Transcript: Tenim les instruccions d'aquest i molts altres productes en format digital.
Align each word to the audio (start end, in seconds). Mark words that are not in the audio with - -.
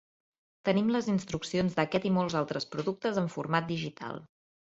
Tenim 0.69 0.87
les 0.95 1.09
instruccions 1.11 1.75
d'aquest 1.79 2.07
i 2.09 2.13
molts 2.17 2.37
altres 2.41 2.67
productes 2.77 3.23
en 3.25 3.31
format 3.37 3.69
digital. 3.75 4.19